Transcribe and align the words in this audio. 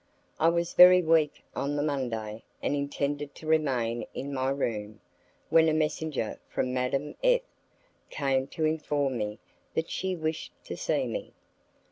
I 0.39 0.49
was 0.49 0.73
very 0.73 1.03
weak 1.03 1.43
on 1.55 1.75
the 1.75 1.83
Monday, 1.83 2.41
and 2.63 2.75
intended 2.75 3.35
to 3.35 3.45
remain 3.45 4.05
in 4.15 4.33
my 4.33 4.49
room, 4.49 4.99
when 5.51 5.69
a 5.69 5.73
messenger 5.75 6.39
from 6.49 6.73
Madame 6.73 7.13
F 7.23 7.41
came 8.09 8.47
to 8.47 8.65
inform 8.65 9.19
me 9.19 9.37
that 9.75 9.91
she 9.91 10.15
wished 10.15 10.53
to 10.63 10.75
see 10.75 11.05
me. 11.05 11.33